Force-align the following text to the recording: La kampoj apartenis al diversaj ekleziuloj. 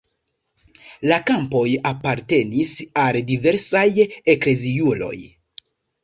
La 1.09 1.17
kampoj 1.25 1.65
apartenis 1.89 2.71
al 3.01 3.19
diversaj 3.27 3.83
ekleziuloj. 4.35 5.13